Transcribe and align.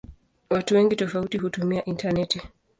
Watu 0.49 0.75
wengi 0.75 0.95
tofauti 0.95 1.37
hutumia 1.37 1.85
intaneti. 1.85 2.41